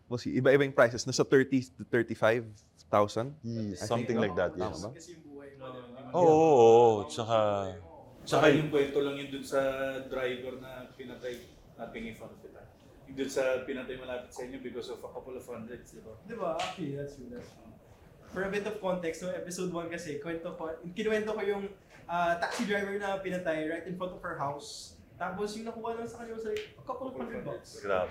[0.06, 0.36] We'll see.
[0.36, 1.02] Iba-iba yung prices.
[1.04, 3.34] Nasa 30 to 35,000.
[3.42, 4.84] yeah, I something think, like that, tama yes.
[4.84, 4.90] ba?
[4.94, 5.64] Kasi yung buhay mo.
[6.14, 6.92] Oo, oo, oo.
[7.10, 7.36] Tsaka,
[8.24, 9.60] Tsaka yung kwento lang yun dun sa
[10.08, 11.44] driver na pinatay
[11.76, 12.54] nating in front of it.
[13.10, 16.12] Yung dun sa pinatay malapit sa inyo because of a couple of hundreds, di ba?
[16.24, 16.50] Di ba?
[16.56, 17.28] Actually, that's true.
[17.28, 17.72] That's true.
[18.32, 21.64] For a bit of context, so episode 1 kasi, kwento ko, kinuwento ko yung
[22.08, 24.96] ah, taxi driver na pinatay right in front of her house.
[25.14, 27.78] Tapos yung nakuha lang sa kanya was like a couple of hundred bucks.
[27.80, 28.10] grabe.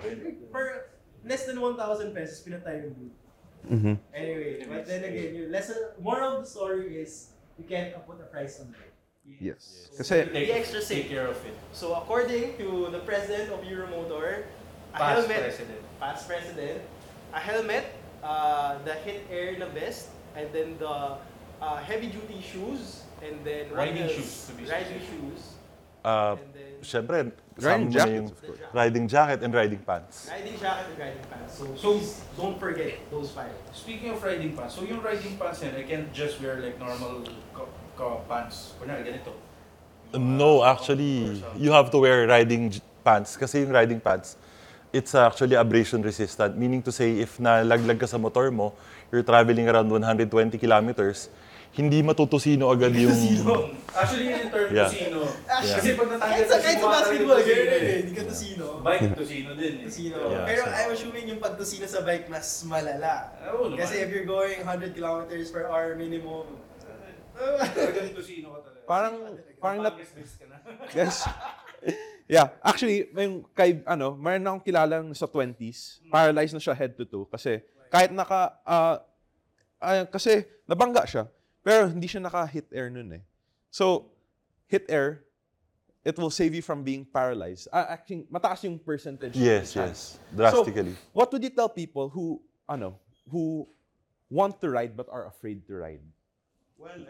[0.50, 0.88] For
[1.24, 3.16] less than 1,000 pesos, pinatay yung dude.
[3.64, 3.94] Mhm.
[4.12, 8.28] Anyway, but then again, yung lesson, more of the story is you can't put a
[8.28, 8.92] price on it.
[9.40, 9.88] Yes.
[9.96, 11.08] Kasi, Be extra Take safe.
[11.08, 11.56] care of it.
[11.72, 14.44] So according to the president of Euromotor,
[14.92, 15.80] a Past helmet, president.
[15.96, 16.78] past president,
[17.32, 17.88] a helmet,
[18.20, 21.16] uh, the hit air na vest, and then the
[21.64, 25.56] uh, heavy duty shoes, and then Riding shoes, to be riding shoes,
[26.04, 28.60] and then Siyempre, Riding kasama mo na jackets, yung of course.
[28.76, 30.28] riding jacket and riding pants.
[30.28, 31.52] riding jacket and riding pants.
[31.56, 33.54] So, So- please don't forget those five.
[33.72, 37.24] Speaking of riding pants, so yung riding pants yan, I can't just wear like normal
[37.56, 38.74] co- co- pants.
[38.76, 39.32] Kunyari, ganito.
[40.14, 43.34] No, uh, actually, you have to wear riding j- pants.
[43.34, 44.36] Kasi yung riding pants,
[44.92, 46.54] it's actually abrasion resistant.
[46.54, 48.74] Meaning to say, if nalaglag ka sa motor mo,
[49.10, 51.30] you're traveling around 120 kilometers,
[51.74, 53.10] hindi matutusino agad yung...
[53.90, 54.86] Actually, yun yung term Yeah.
[54.86, 55.20] tosino.
[55.22, 55.74] Yeah.
[55.74, 57.78] Kasi pag natanggal Kahit sa, kahit sa basketball, ganyan eh.
[57.84, 58.66] eh, hindi ka tosino.
[58.80, 59.84] Bike tosino din eh.
[59.84, 60.16] Tosino.
[60.24, 63.12] Yeah, Pero so- I'm assuming yung pagtosino sa bike mas malala.
[63.48, 63.78] Oo naman.
[63.80, 66.46] Kasi if you're going 100 kilometers per hour minimum,
[67.34, 68.84] Talagang tosino ka talaga.
[68.86, 69.14] parang,
[69.58, 70.56] parang nat, Pangis-bis ka na.
[70.96, 71.26] Yes.
[72.26, 77.02] yeah, actually, yung kay ano, mayroon akong kilalang sa 20s, paralyzed na siya head to
[77.02, 77.58] toe kasi
[77.90, 79.02] kahit naka ah,
[79.78, 81.26] ah, kasi nabangga siya,
[81.64, 83.24] pero hindi siya naka-hit air nun eh.
[83.72, 84.12] So,
[84.68, 85.24] hit air,
[86.04, 87.66] it will save you from being paralyzed.
[87.72, 89.34] Ah, actually, mataas yung percentage.
[89.34, 90.20] Yes, yes.
[90.30, 90.92] Drastically.
[91.16, 93.00] What would you tell people who ano,
[93.32, 93.66] who
[94.28, 96.04] want to ride but are afraid to ride?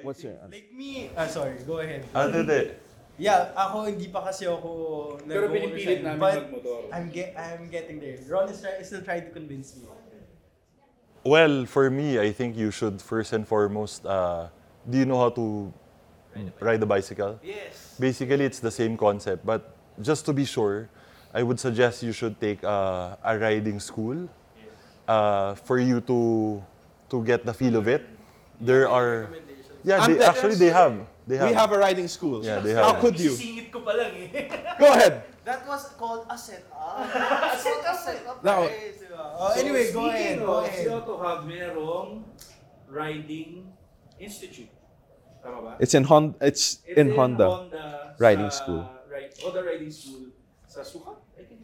[0.06, 0.54] What's your ano?
[0.54, 2.06] like me, ah sorry, go ahead.
[2.14, 2.78] Ah, hindi.
[3.18, 6.90] Yeah, ako hindi pa kasi ako Pero pinipilit namin but magmotor.
[6.94, 8.18] I'm get I'm getting there.
[8.30, 9.90] Ron is, try, is still trying to convince me.
[11.24, 14.48] Well, for me, I think you should first and foremost, uh,
[14.88, 15.72] do you know how to
[16.60, 17.40] ride a bicycle?
[17.42, 17.96] Yes.
[17.98, 19.46] Basically, it's the same concept.
[19.46, 20.88] But just to be sure,
[21.32, 24.28] I would suggest you should take uh, a riding school
[25.08, 26.62] uh, for you to
[27.08, 28.04] to get the feel of it.
[28.60, 29.28] There are,
[29.84, 31.06] yeah, they, actually they have.
[31.26, 31.48] They have.
[31.48, 32.44] We have a riding school.
[32.44, 32.84] Yeah, they have.
[32.84, 33.32] How could you?
[33.32, 34.48] Isisingit ko pa lang eh.
[34.80, 35.24] Go ahead.
[35.44, 36.72] That was called a setup.
[36.72, 38.36] a setup, setup.
[38.44, 39.24] Now- guys, diba?
[39.36, 40.84] Oh, anyway, go ahead, go ahead.
[40.84, 42.24] Si Auto Hub merong
[42.88, 43.72] riding
[44.20, 44.72] institute.
[45.44, 45.72] Tama ba?
[45.80, 46.36] It's in Honda.
[46.40, 47.48] It's, It's in Honda.
[47.48, 48.82] Honda Riding sa, school.
[49.10, 50.32] Right, Honda Riding School
[50.68, 51.20] sa Sukat.
[51.36, 51.63] I think it's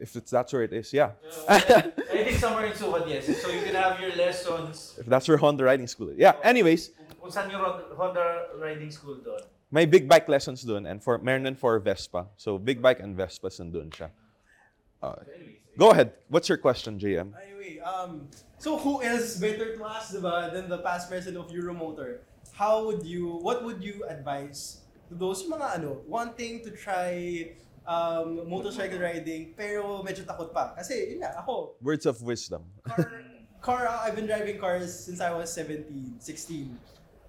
[0.00, 1.12] If it's that's where it is, yeah.
[1.48, 3.26] I think somewhere in Sukat, yes.
[3.42, 4.94] So you can have your lessons.
[4.98, 6.18] If that's where Honda riding school is.
[6.18, 6.34] Yeah.
[6.42, 7.60] Anyways, Kung saan yung
[7.98, 9.42] Honda riding school doon.
[9.70, 12.26] may big bike lessons doon and for meron for Vespa.
[12.36, 14.08] So big bike and Vespa doon siya.
[15.02, 15.20] Uh,
[15.76, 16.12] go ahead.
[16.28, 17.30] What's your question, JM?
[17.36, 18.26] Anyway, um,
[18.58, 22.26] so who else better to ask, diba, than the past president of Euromotor?
[22.52, 27.52] How would you, what would you advise to those mga ano, wanting to try
[27.88, 30.76] um, motorcycle riding pero medyo takot pa?
[30.76, 32.68] Kasi yun nga, ako, Words of wisdom.
[32.84, 33.08] car,
[33.64, 36.76] car, I've been driving cars since I was 17, 16.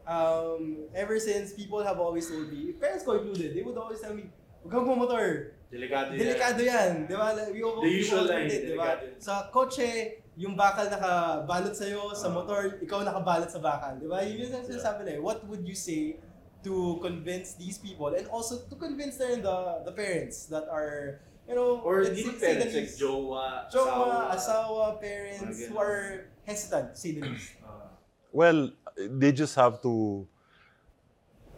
[0.09, 4.13] Um, ever since, people have always told me, parents ko included, they would always tell
[4.13, 4.27] me,
[4.65, 5.53] huwag kang bumotor.
[5.69, 6.19] Delikado yan.
[6.19, 7.29] Delikado yan, di ba?
[7.53, 8.97] We all, The usual line, did, di ba?
[8.97, 9.21] delikado.
[9.21, 14.25] Sa kotse, yung bakal nakabalot sa'yo, sa motor, ikaw nakabalot sa bakal, di ba?
[14.25, 15.13] Yun yung sinasabi nila.
[15.13, 15.21] eh.
[15.21, 16.17] What would you say
[16.63, 21.55] to convince these people and also to convince their the the parents that are, you
[21.55, 24.35] know, Or let's hindi say- parents, like jowa, Jowa, asawa.
[24.35, 27.55] asawa, parents who are hesitant, to say the least.
[27.63, 27.89] Ah.
[28.35, 30.27] Well, they just have to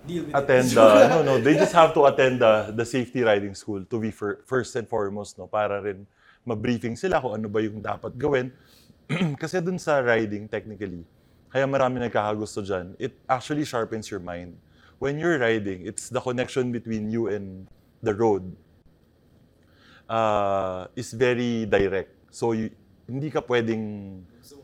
[0.07, 0.75] Deal with attend it.
[0.75, 4.09] the no no they just have to attend the the safety riding school to be
[4.09, 6.09] fir- first and foremost no para rin
[6.41, 8.49] ma-briefing sila kung ano ba yung dapat gawin
[9.41, 11.05] kasi dun sa riding technically
[11.53, 14.57] kaya marami nagkakagusto dyan it actually sharpens your mind
[15.01, 17.65] when you're riding it's the connection between you and
[18.05, 18.45] the road
[20.05, 22.69] uh, is very direct so you,
[23.09, 23.83] hindi ka pwedeng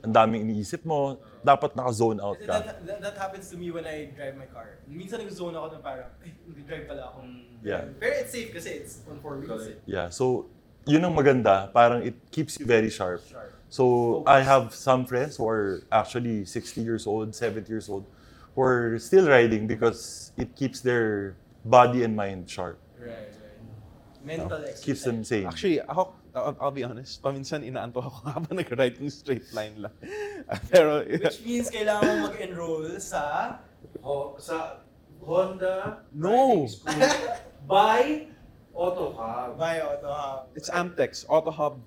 [0.05, 3.83] ang daming iniisip mo dapat naka-zone out ka that, that, that happens to me when
[3.83, 4.79] I drive my car.
[4.87, 7.17] Minsan nag-zone ako na parang, eh, nag-drive pala ako.
[7.63, 7.87] Yeah.
[7.99, 9.67] Pero it's safe kasi it's on four wheels.
[9.67, 9.79] eh.
[9.87, 10.47] Yeah, so
[10.87, 13.23] yun ang maganda, parang it keeps you very sharp.
[13.27, 13.51] Sharp.
[13.67, 18.07] So I have some friends who are actually 60 years old, 70 years old,
[18.57, 22.81] who are still riding because it keeps their body and mind sharp.
[22.97, 24.25] Right, right.
[24.25, 24.81] Mental exercise.
[24.81, 25.45] keeps them sane.
[25.45, 29.93] Actually, ako, I'll, I'll be honest, paminsan inaanto ako habang nag-ride ng straight line lang.
[30.73, 33.61] Pero, Which means kailangan mo mag-enroll sa
[34.01, 34.81] Ho, sa
[35.21, 36.65] Honda No.
[36.65, 37.05] Driving School
[37.69, 38.25] by
[38.73, 39.53] AutoCab.
[39.53, 40.39] By Auto Hub.
[40.57, 41.77] it's Amtex, Auto Hub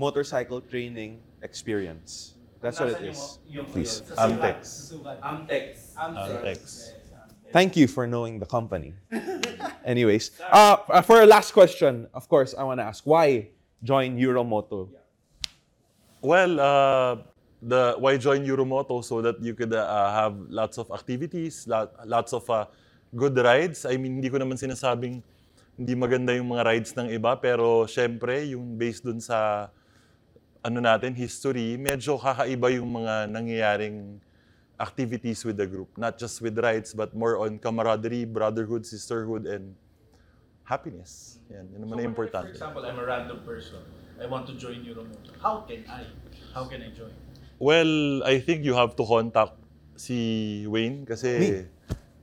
[0.00, 2.35] Motorcycle Training Experience.
[2.66, 3.38] That's what it is.
[3.70, 4.02] Please.
[4.18, 4.90] Amtex.
[5.22, 5.94] Amtex.
[5.94, 6.90] Amtex.
[7.54, 8.90] Thank you for knowing the company.
[9.86, 13.54] Anyways, uh, uh, for our last question, of course, I want to ask why
[13.86, 14.90] join Euromoto?
[16.18, 17.22] Well, uh,
[17.62, 22.34] the why join Euromoto so that you could uh, have lots of activities, lot, lots
[22.34, 22.66] of uh,
[23.14, 23.86] good rides.
[23.86, 25.22] I mean, hindi ko naman sinasabing
[25.78, 29.70] hindi maganda yung mga rides ng iba, pero syempre, yung based dun sa
[30.66, 34.18] ano natin, history, medyo kakaiba yung mga nangyayaring
[34.82, 35.86] activities with the group.
[35.94, 39.78] Not just with rides, but more on camaraderie, brotherhood, sisterhood, and
[40.66, 41.38] happiness.
[41.54, 42.50] Yan, yun naman ang So, importante.
[42.50, 43.78] For example, I'm a random person.
[44.18, 45.30] I want to join Euromoto.
[45.38, 46.02] How can I?
[46.50, 47.14] How can I join?
[47.62, 49.54] Well, I think you have to contact
[49.94, 51.50] si Wayne kasi Me?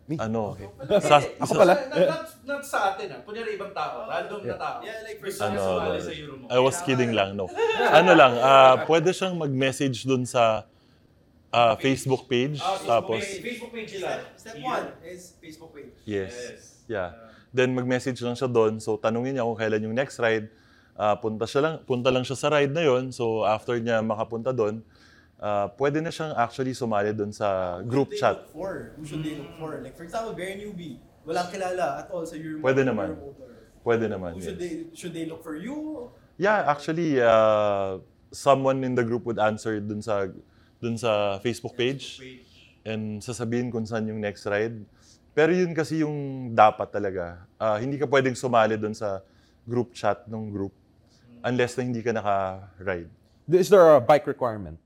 [0.04, 0.20] Me?
[0.20, 0.60] ano,
[1.00, 1.74] sa, Ako sa- pala?
[1.80, 3.20] Not, not, not sa atin ah.
[3.24, 4.04] Kunyari ibang tao.
[4.04, 4.78] Random na tao.
[4.84, 5.64] Yeah, like for niya Ano,
[5.96, 6.52] sa Euromoto.
[6.52, 7.48] I was kidding lang, no.
[8.04, 10.68] ano lang, ah, pwede siyang mag-message dun sa
[11.56, 12.60] ah, Facebook page.
[12.60, 13.40] Ah, Facebook tapos, page.
[13.40, 14.10] Facebook page nila.
[14.36, 15.94] Step, step one is Facebook page.
[16.04, 16.34] yes.
[16.36, 16.62] Yes.
[16.92, 17.10] Yeah.
[17.54, 18.84] Then mag-message lang siya doon.
[18.84, 20.52] So tanungin niya kung kailan yung next ride.
[20.94, 23.16] Ah, punta siya lang, punta lang siya sa ride na yon.
[23.16, 24.84] So after niya makapunta doon,
[25.44, 28.36] ah, pwede na siyang actually sumali doon sa group Who should they chat.
[28.40, 28.72] look for?
[28.96, 29.70] Who should they look for?
[29.84, 31.04] Like for example, very newbie.
[31.28, 32.64] Walang kilala at all sa Euromoto.
[32.64, 33.10] Pwede naman.
[33.84, 34.32] Pwede naman.
[34.36, 34.48] Who yes.
[34.48, 36.08] should they should they look for you?
[36.40, 38.00] Yeah, actually, uh,
[38.34, 40.32] someone in the group would answer dun sa
[40.82, 42.20] dun sa Facebook page
[42.84, 44.84] and sasabihin kung saan yung next ride.
[45.34, 47.46] Pero yun kasi yung dapat talaga.
[47.58, 49.24] Ah, hindi ka pwedeng sumali dun sa
[49.64, 50.76] group chat ng group
[51.42, 53.10] unless na hindi ka naka-ride.
[53.48, 54.80] Is there a bike requirement?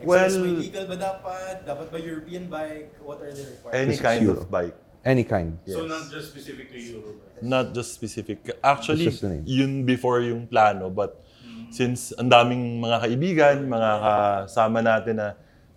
[0.00, 1.66] Well- Well, legal ba dapat?
[1.66, 2.94] Dapat ba European bike?
[3.02, 3.74] What are the requirements?
[3.74, 4.38] Any This is kind Euro.
[4.38, 4.76] of bike.
[5.02, 5.58] Any kind.
[5.64, 7.18] So not just specific to Europe.
[7.40, 8.42] Not just specific.
[8.60, 9.44] Actually, It's just the name.
[9.46, 10.90] yun before yung plano.
[10.90, 11.22] But
[11.70, 15.28] since ang daming mga kaibigan, mga kasama natin na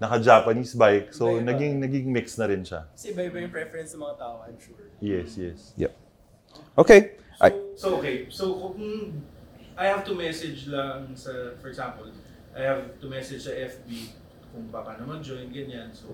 [0.02, 1.46] naka-Japanese bike, so Iba-iba.
[1.54, 2.90] naging naging mix na rin siya.
[2.92, 4.90] Kasi iba-iba yung preference ng mga tao, I'm sure.
[4.98, 5.74] Yes, yes.
[5.78, 5.94] Yep.
[6.78, 7.00] Okay.
[7.38, 8.16] So, I, so okay.
[8.30, 8.82] So kung
[9.78, 12.10] I have to message lang sa, for example,
[12.52, 14.12] I have to message sa FB
[14.52, 15.96] kung baka naman join, ganyan.
[15.96, 16.12] So,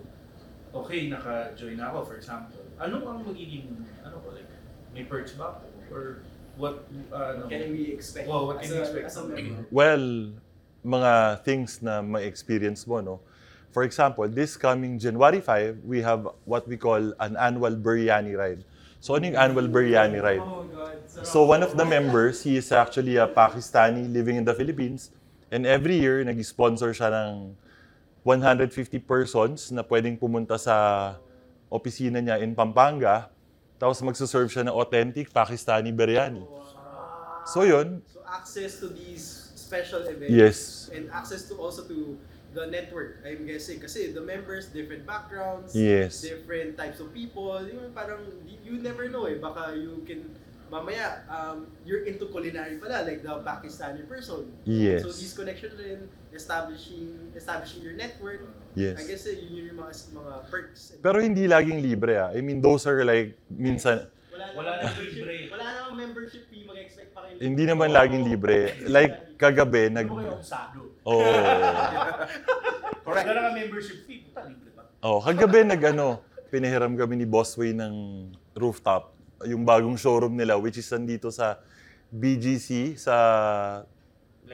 [0.73, 2.61] okay, naka-join na ako, for example.
[2.77, 3.73] Ano ang magiging,
[4.05, 4.49] ano ko, like,
[4.93, 5.65] may perks ba ako?
[5.89, 6.03] Or
[6.61, 8.29] what, uh, ano, Can we expect?
[8.29, 9.23] Wow, what can a- expect as a?
[9.73, 10.05] Well,
[10.85, 13.17] mga things na may experience mo, no?
[13.73, 18.61] For example, this coming January 5, we have what we call an annual biryani ride.
[19.01, 20.41] So, ano yung annual biryani ride?
[20.45, 20.97] Oh God.
[21.25, 25.09] So, one of the members, he is actually a Pakistani living in the Philippines.
[25.47, 27.55] And every year, nag-sponsor siya ng
[28.27, 31.15] 150 persons na pwedeng pumunta sa
[31.71, 33.31] opisina niya in Pampanga.
[33.79, 36.43] Tapos magsaserve siya ng authentic Pakistani biryani.
[37.47, 38.03] So, yun.
[38.11, 39.23] So access to these
[39.55, 40.33] special events.
[40.35, 40.57] Yes.
[40.91, 42.19] And access to also to
[42.51, 43.79] the network, I'm guessing.
[43.79, 46.19] Kasi the members, different backgrounds, Yes.
[46.19, 47.55] different types of people.
[47.63, 49.39] Yung parang, you never know eh.
[49.39, 50.27] Baka you can,
[50.69, 54.51] mamaya, um, you're into culinary pala, like the Pakistani person.
[54.67, 55.03] Yes.
[55.03, 58.45] So these connections rin, establishing establishing your network.
[58.77, 58.99] Yes.
[58.99, 60.99] I guess eh, yun yung mga, mga perks.
[61.01, 62.29] Pero hindi laging libre ah.
[62.29, 64.05] I mean, those are like, minsan,
[64.53, 65.49] wala, nang libre.
[65.49, 67.41] Wala namang membership fee, mag-expect pa kayo.
[67.41, 68.77] hindi naman laging libre.
[68.85, 70.05] Like, kagabi, nag...
[70.05, 70.33] Ano kayo?
[71.07, 71.17] Oh,
[73.07, 73.25] Correct.
[73.25, 74.83] Wala ka membership fee, puta, libre ba?
[75.01, 76.21] oh, kagabi, nag ano,
[76.53, 77.93] pinahiram kami ni Bossway ng
[78.53, 79.16] rooftop.
[79.45, 81.61] Yung bagong showroom nila, which is nandito sa
[82.09, 83.15] BGC, sa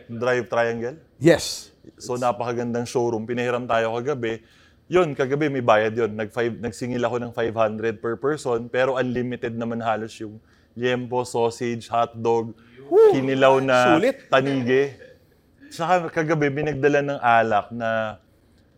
[0.10, 0.98] Drive Triangle.
[1.22, 1.70] yes.
[2.00, 3.28] So, napakagandang showroom.
[3.28, 4.40] Pinahiram tayo kagabi.
[4.88, 6.16] Yun, kagabi may bayad yun.
[6.16, 10.40] Nag five, nagsingil ako ng 500 per person, pero unlimited naman halos yung
[10.80, 12.56] liempo, sausage, hotdog,
[13.12, 14.32] kinilaw na Sulit.
[14.32, 14.96] tanige.
[15.68, 18.16] Saka kagabi, binagdala ng alak na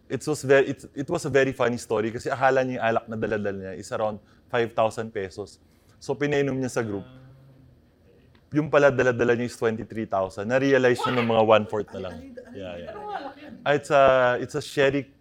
[0.09, 3.05] it was very it, it was a very funny story kasi akala niya yung alak
[3.09, 4.17] na daladala niya is around
[4.49, 5.57] 5,000 pesos.
[5.99, 7.05] So pinainom niya sa group.
[8.55, 10.47] Yung pala daladala niya is 23,000.
[10.47, 12.15] Na-realize niya ng mga one-fourth na lang.
[12.55, 12.95] Yeah, yeah.
[13.67, 14.03] Ah, It's a
[14.39, 15.11] it's a sherry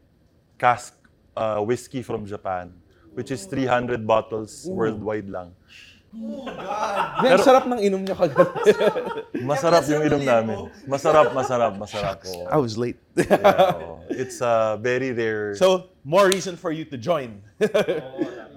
[0.55, 0.95] cask
[1.35, 2.71] uh, whiskey from Japan
[3.15, 5.55] which is 300 bottles worldwide lang.
[7.27, 8.71] Pero, sarap ng inom niya kagabi.
[9.51, 10.71] Masarap yung inom namin.
[10.87, 12.23] Masarap, masarap, masarap.
[12.31, 12.47] Oo.
[12.47, 12.99] I was late.
[13.19, 13.99] Yeah, oo.
[14.11, 15.59] It's a very rare.
[15.59, 17.43] so, more reason for you to join.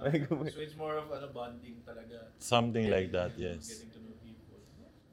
[0.01, 0.49] Oo.
[0.49, 2.29] So it's more of ano, bonding talaga.
[2.37, 3.67] Something like that, yes.
[3.67, 4.37] Getting to know people.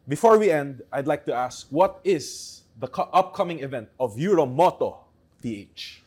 [0.06, 4.98] before we end, I'd like to ask, what is the co- upcoming event of Euromoto
[5.42, 6.02] PH?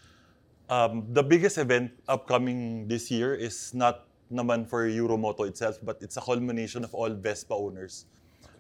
[0.70, 6.18] Um, the biggest event upcoming this year is not naman for Euromoto itself, but it's
[6.18, 8.06] a culmination of all Vespa owners.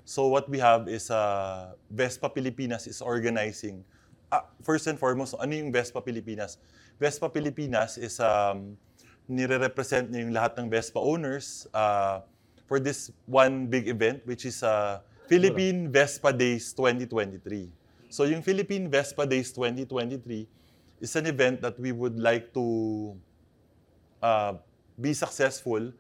[0.08, 3.84] So what we have is uh, Vespa Pilipinas is organizing.
[4.32, 6.58] Ah, first and foremost, ano yung Vespa Pilipinas?
[6.96, 8.80] Vespa Pilipinas is um,
[9.28, 12.24] nire-represent niya yung lahat ng Vespa owners uh,
[12.66, 17.68] for this one big event, which is uh, Philippine Vespa Days 2023.
[18.08, 20.48] So yung Philippine Vespa Days 2023
[21.04, 22.66] is an event that we would like to
[24.24, 24.56] uh,
[24.96, 25.92] be successful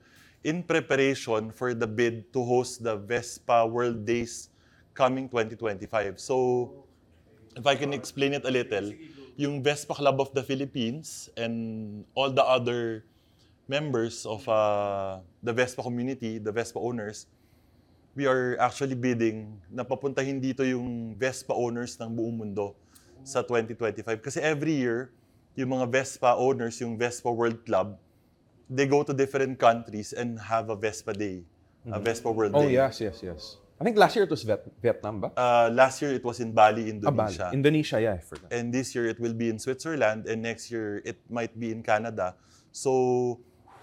[0.47, 4.49] in preparation for the bid to host the Vespa World Days
[4.95, 6.19] coming 2025.
[6.19, 6.87] So,
[7.55, 8.93] if I can explain it a little,
[9.35, 13.03] yung Vespa Club of the Philippines and all the other
[13.67, 17.27] members of uh, the Vespa community, the Vespa owners,
[18.15, 22.73] we are actually bidding na papuntahin dito yung Vespa owners ng buong mundo
[23.23, 24.23] sa 2025.
[24.23, 25.11] Kasi every year,
[25.53, 27.99] yung mga Vespa owners, yung Vespa World Club,
[28.71, 31.43] they go to different countries and have a Vespa Day,
[31.91, 32.73] a Vespa World Oh, Day.
[32.79, 33.59] yes, yes, yes.
[33.77, 35.29] I think last year it was Viet- Vietnam, ba?
[35.37, 37.29] Uh, last year, it was in Bali, Ah, Bali.
[37.37, 37.47] Indonesia.
[37.53, 38.49] Indonesia, yeah, I forgot.
[38.49, 41.85] and this year, it will be in Switzerland, and next year, it might be in
[41.85, 42.33] Canada.
[42.73, 43.37] So,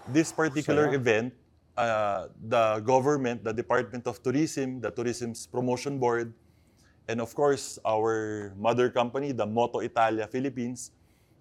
[0.07, 0.99] this particular Saya.
[0.99, 1.27] event,
[1.77, 6.33] uh, the government, the Department of Tourism, the Tourism's Promotion Board,
[7.07, 10.91] and of course, our mother company, the Moto Italia Philippines,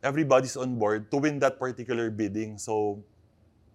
[0.03, 2.59] everybody's on board to win that particular bidding.
[2.59, 3.01] So,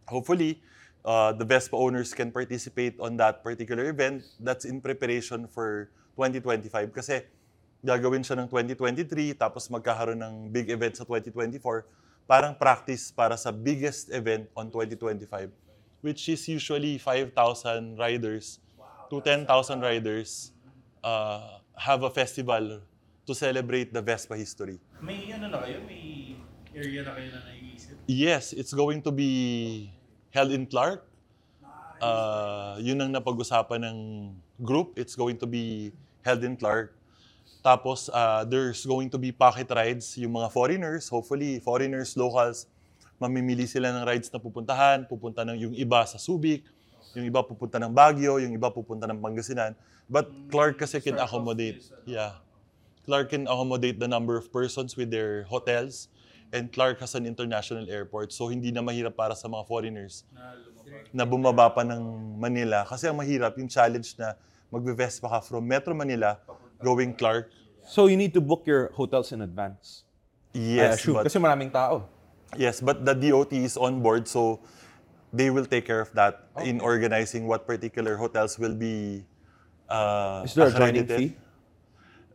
[0.06, 0.62] hopefully,
[1.06, 6.93] uh, the Vespa owners can participate on that particular event that's in preparation for 2025.
[6.93, 7.25] Kasi
[7.82, 11.88] gagawin siya ng 2023, tapos magkakaroon ng big event sa 2024,
[12.29, 15.49] parang practice para sa biggest event on 2025,
[16.05, 18.61] which is usually 5,000 riders
[19.09, 19.49] to 10,000
[19.81, 20.53] riders
[21.01, 22.85] uh, have a festival
[23.25, 24.77] to celebrate the Vespa history.
[25.01, 25.81] May ano na kayo?
[25.89, 26.37] May
[26.77, 27.97] area na kayo na naiisip?
[28.05, 29.89] Yes, it's going to be
[30.29, 31.09] held in Clark.
[31.97, 33.97] Uh, yun ang napag-usapan ng
[34.61, 34.93] group.
[35.01, 35.89] It's going to be
[36.21, 36.93] held in Clark.
[37.59, 40.15] Tapos, uh, there's going to be pocket rides.
[40.15, 42.67] Yung mga foreigners, hopefully, foreigners, locals,
[43.19, 45.03] mamimili sila ng rides na pupuntahan.
[45.03, 46.63] Pupunta ng yung iba sa Subic,
[47.13, 49.75] yung iba pupunta ng Baguio, yung iba pupunta ng Pangasinan.
[50.07, 51.83] But Clark kasi can accommodate.
[52.07, 52.39] Yeah.
[53.05, 56.07] Clark can accommodate the number of persons with their hotels.
[56.49, 58.33] And Clark has an international airport.
[58.33, 60.25] So hindi na mahirap para sa mga foreigners
[61.13, 62.01] na bumaba pa ng
[62.41, 62.87] Manila.
[62.87, 64.33] Kasi ang mahirap, yung challenge na
[64.73, 66.41] magbe-Vespa ka from Metro Manila
[66.83, 67.51] going Clark.
[67.87, 70.03] So you need to book your hotels in advance.
[70.55, 72.09] I Yes, assume, but, kasi maraming tao.
[72.57, 74.59] yes, but the DOT is on board so
[75.29, 79.21] they will take care of that in organizing what particular hotels will be
[79.85, 81.37] uh, Is there a joining fee?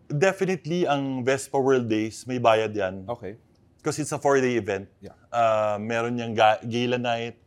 [0.06, 3.08] Definitely, ang Vespa World Days, may bayad yan.
[3.08, 3.40] Okay.
[3.80, 4.86] Because it's a four-day event.
[5.00, 5.16] Yeah.
[5.32, 7.40] Uh, meron niyang ga- gala night,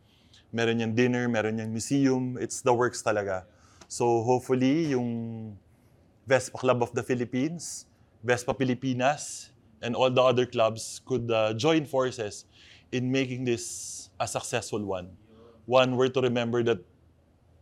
[0.52, 2.36] meron niyang dinner, meron niyang museum.
[2.36, 3.46] It's the works talaga.
[3.86, 5.54] So hopefully, yung
[6.28, 7.88] Vespa Club of the Philippines,
[8.22, 9.48] Vespa Pilipinas,
[9.80, 12.44] and all the other clubs could uh, join forces
[12.92, 15.08] in making this a successful one.
[15.64, 16.84] One where to remember that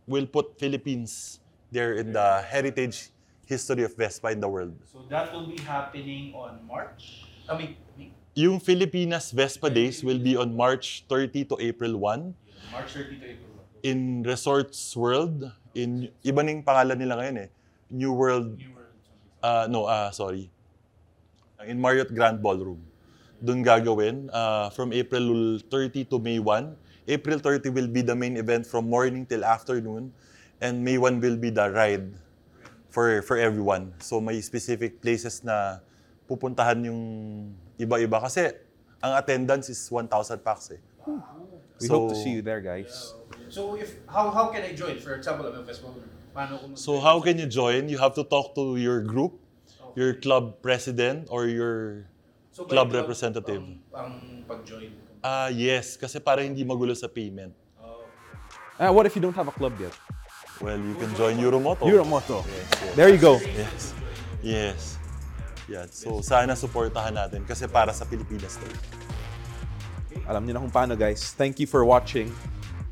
[0.07, 1.39] will put Philippines
[1.71, 3.11] there in the heritage
[3.45, 4.75] history of Vespa in the world.
[4.91, 7.23] So that will be happening on March?
[7.47, 12.35] I mean, May- Yung Filipinas Vespa Days will be on March 30 to April 1
[12.71, 13.51] March 30 to April
[13.81, 13.87] 1.
[13.87, 15.47] in Resorts World.
[15.73, 17.49] In iba ning pangalan nila ngayon eh.
[17.89, 18.59] New World
[19.43, 20.51] ah no, ah sorry.
[21.65, 22.83] In Marriott Grand Ballroom.
[23.41, 26.73] Doon gagawin ah, from April 30 to May 1.
[27.07, 30.11] April 30 will be the main event from morning till afternoon
[30.59, 32.11] and May 1 will be the ride
[32.89, 33.93] for for everyone.
[34.01, 35.79] So may specific places na
[36.27, 37.01] pupuntahan yung
[37.79, 38.51] iba-iba kasi
[38.99, 40.81] ang attendance is 1,000 packs eh.
[41.79, 43.13] We So- hope to see you there, guys.
[43.53, 44.97] So if how how can I join?
[44.99, 45.95] For example, I'm a festival
[46.77, 47.89] So how can you join?
[47.89, 49.39] You have to talk to your group,
[49.95, 52.05] your club president or your
[52.53, 53.61] So by club representative.
[53.61, 54.13] Ang, ang
[54.45, 54.93] pag-join.
[55.25, 57.53] Ah, yes, kasi para hindi magulo sa payment.
[58.77, 59.93] Uh, what if you don't have a club yet?
[60.61, 61.85] Well, you can join Euromoto.
[61.85, 62.45] Euromoto.
[62.45, 62.93] Yes, yes.
[62.93, 63.41] There you go.
[63.41, 63.81] Yes.
[64.41, 64.81] Yes.
[65.67, 68.69] Yeah, so sana suportahan natin kasi para sa Pilipinas to.
[70.29, 71.35] Alam niyo na kung paano, guys.
[71.35, 72.31] Thank you for watching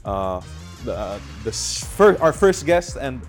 [0.03, 0.43] uh,
[0.85, 3.21] the, uh, the s- fir- our first guest and,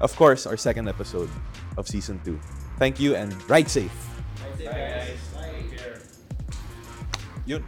[0.00, 1.30] of course, our second episode
[1.76, 2.38] of season two.
[2.78, 3.92] Thank you and ride safe.
[4.58, 5.18] Bye guys.
[5.34, 6.00] Take care.
[7.46, 7.62] Yun.